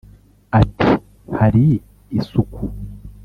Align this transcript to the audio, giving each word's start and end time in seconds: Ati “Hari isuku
Ati 0.59 0.91
“Hari 1.39 1.65
isuku 2.19 2.63